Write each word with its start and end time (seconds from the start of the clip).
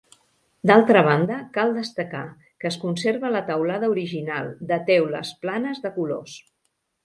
D'altra 0.69 1.03
banda, 1.07 1.37
cal 1.57 1.73
destacar 1.75 2.23
que 2.63 2.69
es 2.71 2.79
conserva 2.85 3.33
la 3.37 3.43
teulada 3.53 3.93
original, 3.99 4.53
de 4.75 4.83
teules 4.91 5.37
planes 5.47 5.87
de 5.89 5.97
colors. 6.01 6.39